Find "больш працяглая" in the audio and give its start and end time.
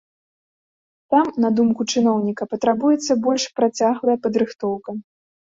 3.27-4.17